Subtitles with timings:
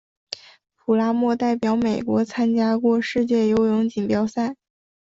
[0.77, 4.55] 普拉默代表美国参加过世界游泳锦标赛。